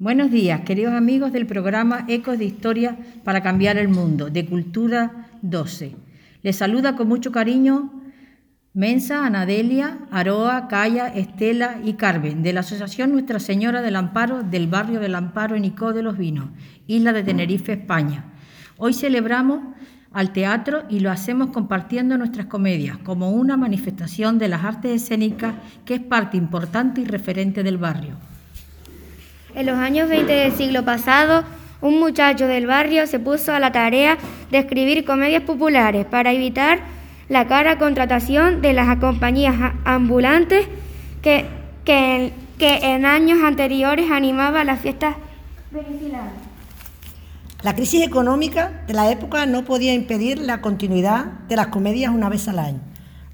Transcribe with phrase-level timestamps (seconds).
[0.00, 5.26] Buenos días, queridos amigos del programa Ecos de Historia para Cambiar el Mundo, de Cultura
[5.42, 5.96] 12.
[6.42, 7.90] Les saluda con mucho cariño
[8.74, 14.68] Mensa, Anadelia, Aroa, Calla, Estela y Carmen, de la Asociación Nuestra Señora del Amparo del
[14.68, 16.50] barrio del Amparo en Icó de los Vinos,
[16.86, 18.34] isla de Tenerife, España.
[18.76, 19.74] Hoy celebramos
[20.12, 25.56] al teatro y lo hacemos compartiendo nuestras comedias como una manifestación de las artes escénicas
[25.84, 28.14] que es parte importante y referente del barrio.
[29.58, 31.42] En los años 20 del siglo pasado,
[31.80, 34.16] un muchacho del barrio se puso a la tarea
[34.52, 36.78] de escribir comedias populares para evitar
[37.28, 40.68] la cara contratación de las compañías ambulantes
[41.22, 41.46] que,
[41.84, 45.16] que, en años anteriores animaba las fiestas
[47.64, 52.28] La crisis económica de la época no podía impedir la continuidad de las comedias una
[52.28, 52.78] vez al año.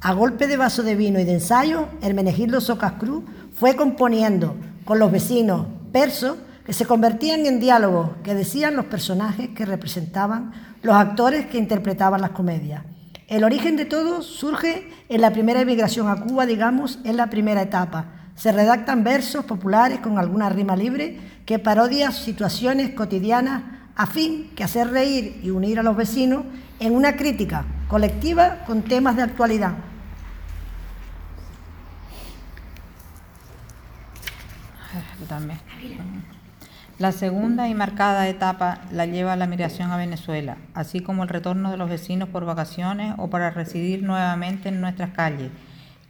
[0.00, 3.24] A golpe de vaso de vino y de ensayo, Hermenegildo Socas Cruz
[3.56, 4.54] fue componiendo
[4.84, 10.52] con los vecinos versos que se convertían en diálogos que decían los personajes que representaban
[10.82, 12.82] los actores que interpretaban las comedias.
[13.28, 17.62] El origen de todo surge en la primera emigración a Cuba, digamos, en la primera
[17.62, 18.06] etapa.
[18.34, 23.62] Se redactan versos populares con alguna rima libre que parodian situaciones cotidianas
[23.94, 26.44] a fin que hacer reír y unir a los vecinos
[26.80, 29.74] en una crítica colectiva con temas de actualidad.
[36.98, 41.70] La segunda y marcada etapa la lleva la migración a Venezuela, así como el retorno
[41.70, 45.50] de los vecinos por vacaciones o para residir nuevamente en nuestras calles.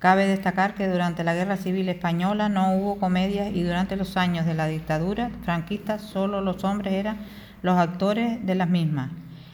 [0.01, 4.45] Cabe destacar que durante la Guerra Civil Española no hubo comedias y durante los años
[4.45, 7.19] de la dictadura franquista solo los hombres eran
[7.62, 9.11] los actores de las mismas,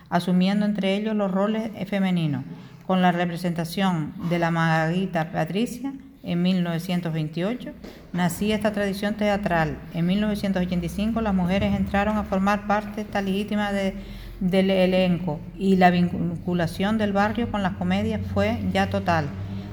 [0.09, 2.45] asumiendo entre ellos los roles femeninos,
[2.87, 7.71] con la representación de la Maguita Patricia, en 1928,
[8.13, 9.79] nacía esta tradición teatral.
[9.95, 16.99] En 1985 las mujeres entraron a formar parte esta legítima del elenco y la vinculación
[16.99, 19.27] del barrio con las comedias fue ya total.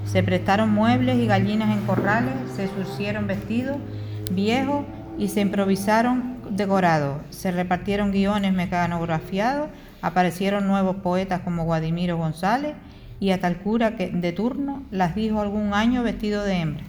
[0.05, 3.77] Se prestaron muebles y gallinas en corrales, se surcieron vestidos
[4.31, 4.85] viejos
[5.17, 7.17] y se improvisaron decorados.
[7.31, 9.69] Se repartieron guiones mecanografiados,
[10.01, 12.75] aparecieron nuevos poetas como Guadimiro González
[13.19, 16.83] y a tal cura que de turno las dijo algún año vestido de hembra.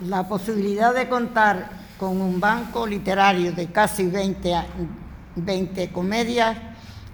[0.00, 4.54] La posibilidad de contar con un banco literario de casi 20,
[5.36, 6.56] 20 comedias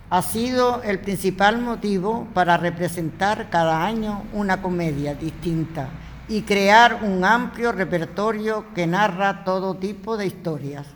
[0.09, 5.89] ha sido el principal motivo para representar cada año una comedia distinta
[6.29, 10.87] y crear un amplio repertorio que narra todo tipo de historias,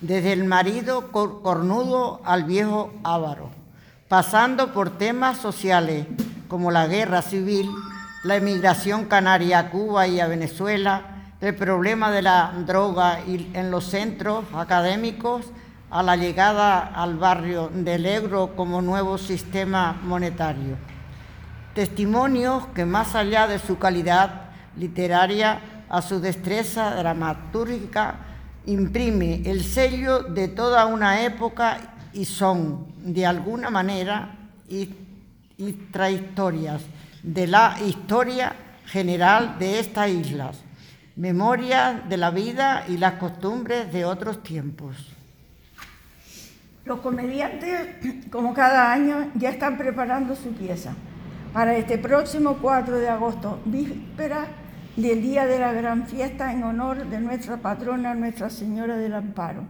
[0.00, 3.61] desde el marido cornudo al viejo ávaro
[4.12, 6.06] pasando por temas sociales
[6.46, 7.70] como la guerra civil,
[8.24, 13.86] la emigración canaria a Cuba y a Venezuela, el problema de la droga en los
[13.86, 15.46] centros académicos,
[15.90, 20.76] a la llegada al barrio del euro como nuevo sistema monetario.
[21.74, 25.58] Testimonios que más allá de su calidad literaria,
[25.88, 28.16] a su destreza dramatúrgica,
[28.66, 34.36] imprime el sello de toda una época y son, de alguna manera,
[35.92, 36.82] trayectorias
[37.22, 38.54] de la historia
[38.86, 40.62] general de estas islas,
[41.16, 44.96] memoria de la vida y las costumbres de otros tiempos.
[46.84, 50.94] Los comediantes, como cada año, ya están preparando su pieza
[51.52, 54.48] para este próximo 4 de agosto, víspera
[54.96, 59.64] del día de la gran fiesta en honor de nuestra patrona, Nuestra Señora del Amparo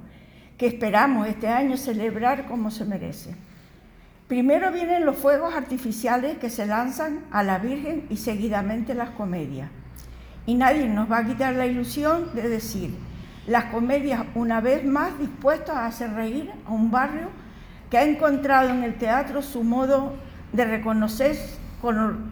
[0.62, 3.34] que esperamos este año celebrar como se merece.
[4.28, 9.68] Primero vienen los fuegos artificiales que se lanzan a la Virgen y seguidamente las comedias.
[10.46, 12.94] Y nadie nos va a quitar la ilusión de decir,
[13.48, 17.26] las comedias una vez más dispuestas a hacer reír a un barrio
[17.90, 20.14] que ha encontrado en el teatro su modo
[20.52, 21.36] de reconocer,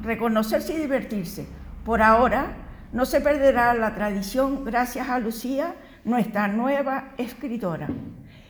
[0.05, 1.49] reconocerse y divertirse.
[1.85, 2.53] Por ahora
[2.93, 5.75] no se perderá la tradición gracias a Lucía,
[6.05, 7.89] nuestra nueva escritora.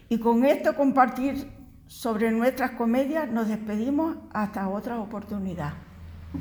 [0.09, 1.47] Y con esto compartir
[1.87, 5.73] sobre nuestras comedias nos despedimos hasta otra oportunidad.